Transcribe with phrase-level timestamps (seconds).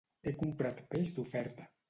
[0.29, 1.71] He comprat peix d'oferta